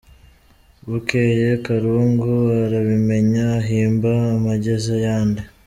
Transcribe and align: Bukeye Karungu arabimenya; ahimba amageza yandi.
Bukeye 0.87 1.49
Karungu 1.65 2.31
arabimenya; 2.63 3.45
ahimba 3.61 4.11
amageza 4.35 4.93
yandi. 5.05 5.41